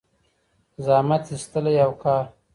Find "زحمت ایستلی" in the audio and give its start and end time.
0.85-1.75